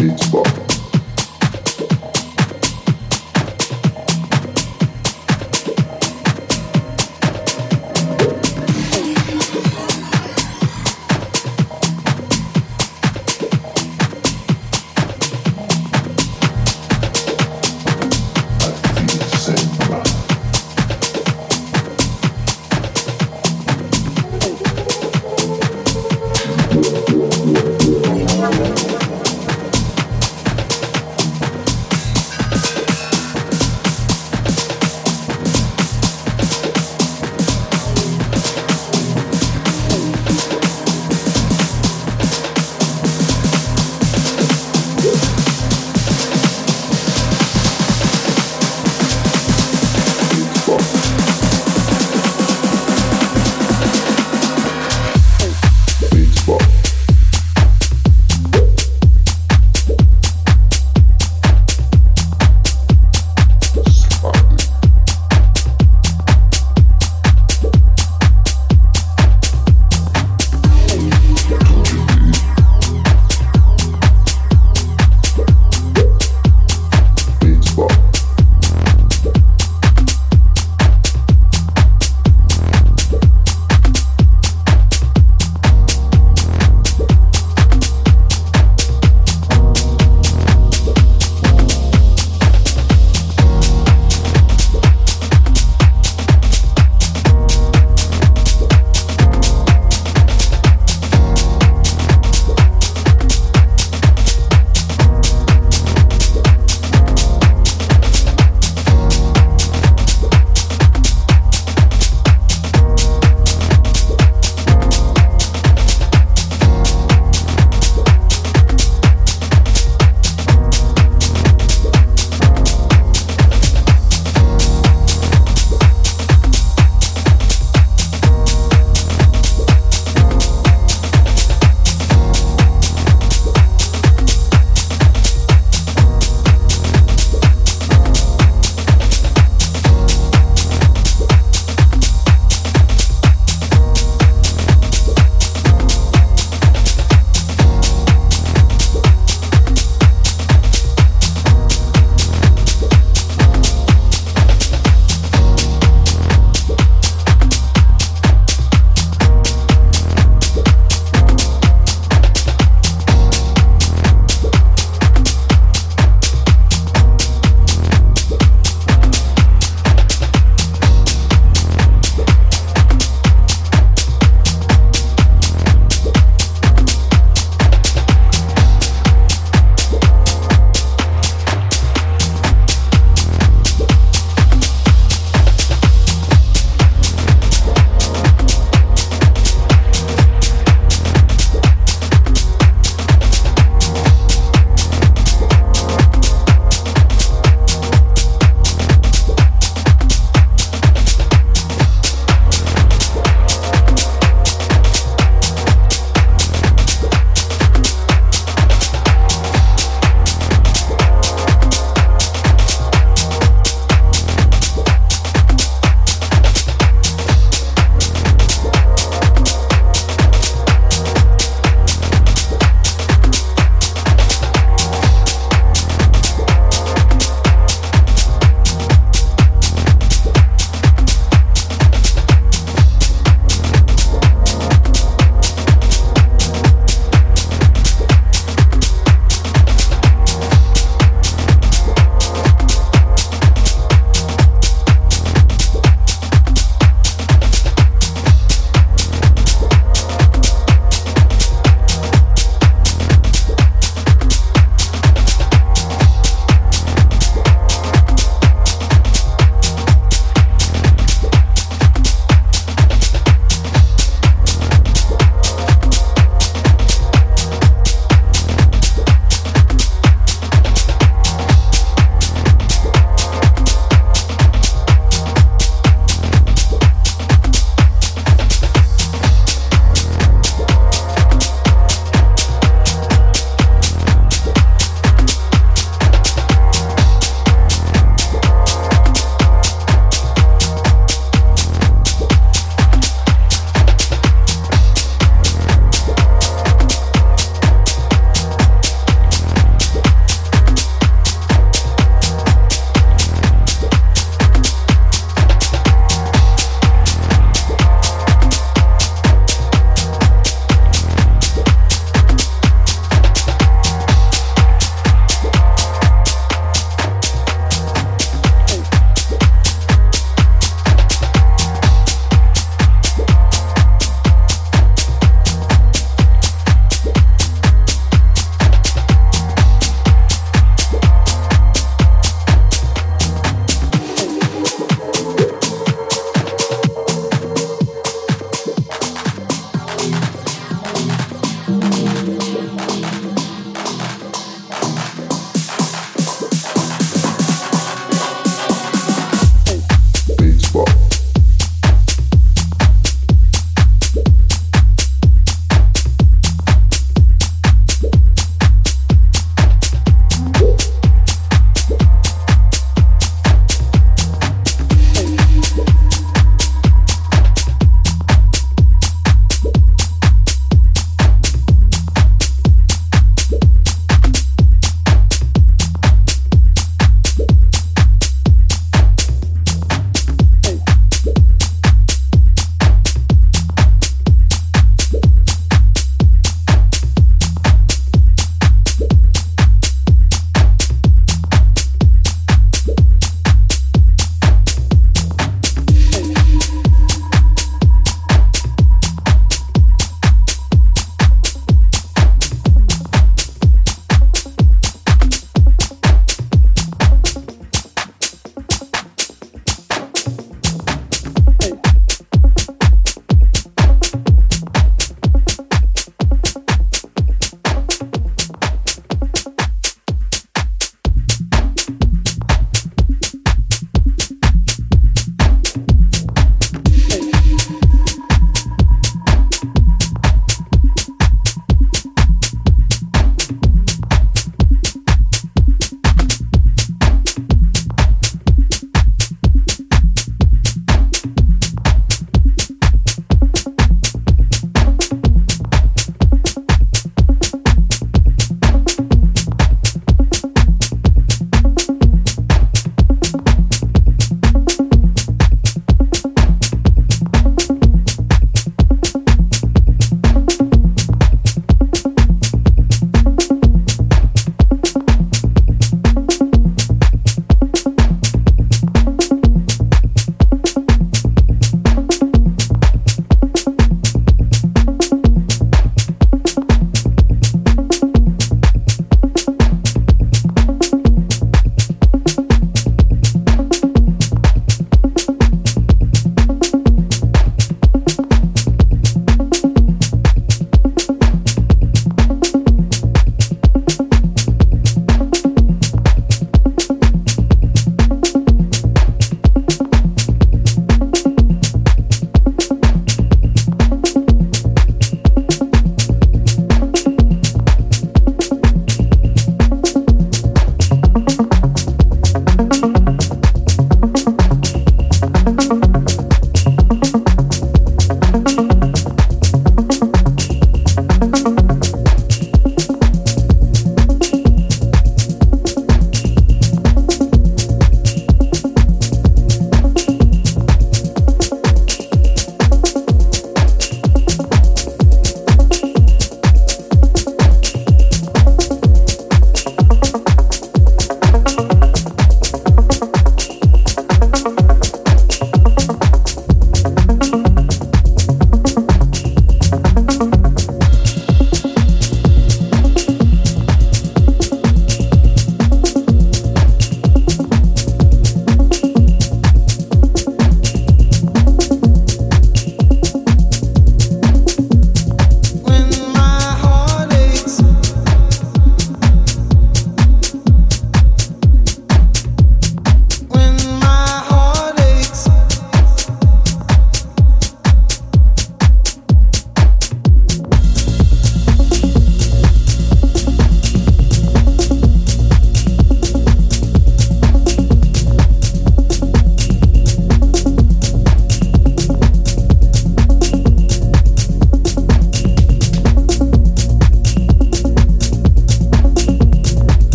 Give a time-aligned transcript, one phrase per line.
[0.00, 0.69] Beats Bar.